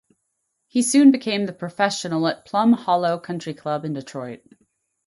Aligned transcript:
He 0.65 0.81
soon 0.81 1.11
became 1.11 1.45
the 1.45 1.53
professional 1.53 2.27
at 2.27 2.43
Plum 2.43 2.73
Hollow 2.73 3.19
Country 3.19 3.53
Club 3.53 3.85
in 3.85 3.93
Detroit. 3.93 4.41